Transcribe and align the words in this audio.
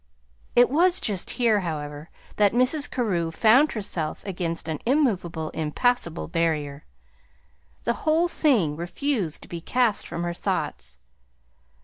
It 0.55 0.71
was 0.71 0.99
just 0.99 1.29
here, 1.29 1.59
however, 1.59 2.09
that 2.37 2.53
Mrs. 2.53 2.89
Carew 2.89 3.29
found 3.29 3.73
herself 3.73 4.25
against 4.25 4.67
an 4.67 4.79
immovable, 4.83 5.51
impassable 5.51 6.27
barrier: 6.27 6.85
the 7.83 7.93
whole 8.01 8.27
thing 8.27 8.75
refused 8.75 9.43
to 9.43 9.47
be 9.47 9.61
cast 9.61 10.07
from 10.07 10.23
her 10.23 10.33
thoughts. 10.33 10.97